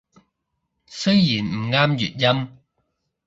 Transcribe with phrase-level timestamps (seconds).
[0.87, 2.57] 雖然唔啱粵音